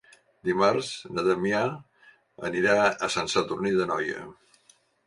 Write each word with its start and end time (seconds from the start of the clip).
Dimarts 0.47 0.87
na 1.17 1.25
Damià 1.27 1.61
anirà 2.51 2.75
a 2.89 3.13
Sant 3.19 3.35
Sadurní 3.37 3.79
d'Anoia. 3.79 4.31